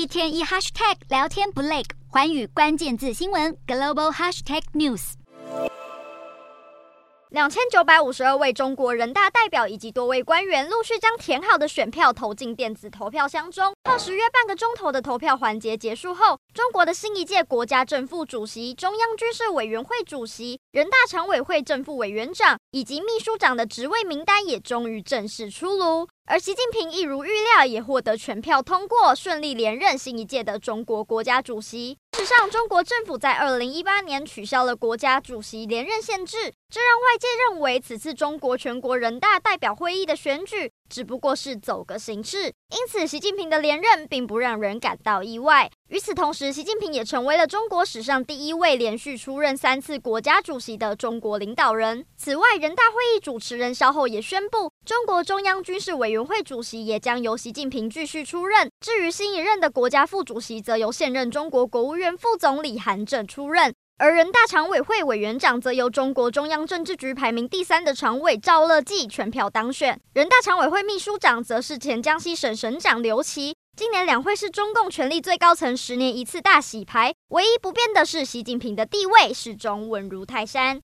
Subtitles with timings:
[0.00, 5.12] 一天一 hashtag 聊天不累，寰宇关键字新闻 global hashtag news。
[7.28, 13.74] 两千九百五十二位中国人大代表以及多位官员陆续将填好的选票投进电子投票箱中。
[13.84, 26.08] 耗时约半个钟头的投票环节结束后，中国的新一届国家政副主席、中央军事委员会主席、人大常委会正副委员长以及秘书长的职位名单也终于正式出炉。
[26.30, 31.98] 而习近平一如预料，也获得全票通过，顺利连任新一届的中国国家主席。
[32.16, 36.54] 事实上，中国政府在二零一八年取消了国家主席连任限制。
[36.70, 45.68] 这让外界认为，此次中国全国人大代表会议的选举只不过是走个形式，因此习近平的连任并不让人感到意外。
[45.88, 52.06] 与此同时，习近平也成为了中国史上第一位连续出任三次国家主席的中国领导人。
[52.16, 58.70] 此外，人大会议主持人稍后也宣布，中国中央军事委员会主席也将由习近平继续出任。
[58.80, 63.74] 至于新一任的国家副主席，则由现任中国国务院副总理韩正出任。
[64.00, 73.54] 而人大常委会委员长则由中国中央政治局排名第三的常委赵乐际全票当选，人大常委会秘书长则是前江西省省长刘奇。
[73.76, 80.78] 今年两会是中共权力最高层十年一次大洗牌，唯一不变的是习近平的地位始终稳如泰山。